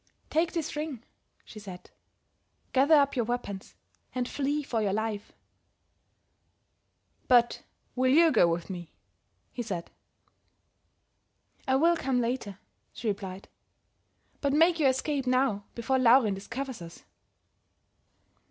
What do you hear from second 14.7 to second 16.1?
your escape now before